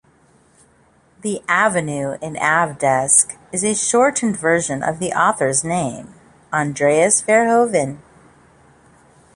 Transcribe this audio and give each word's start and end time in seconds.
The 1.21 1.43
"Avenue" 1.47 2.17
in 2.23 2.33
"AveDesk" 2.33 3.35
is 3.51 3.63
a 3.63 3.75
shortened 3.75 4.35
version 4.35 4.81
of 4.81 4.97
the 4.97 5.13
author's 5.13 5.63
name, 5.63 6.15
Andreas 6.51 7.21
Verhoeven. 7.21 7.99